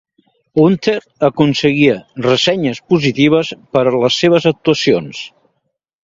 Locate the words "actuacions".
4.53-5.21